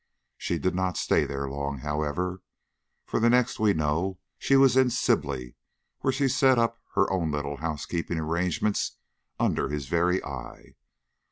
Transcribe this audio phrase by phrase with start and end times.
[0.35, 2.41] She did not stay there long, however;
[3.05, 5.53] for the next we know she was in Sibley,
[5.99, 8.97] where she set up her own little house keeping arrangements
[9.39, 10.73] under his very eye.